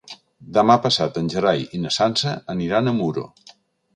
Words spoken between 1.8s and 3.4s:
na Sança aniran a Muro.